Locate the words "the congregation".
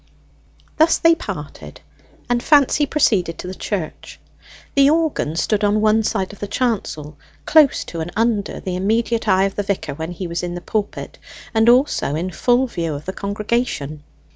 13.05-14.01